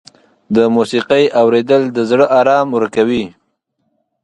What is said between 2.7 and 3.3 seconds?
ورکوي.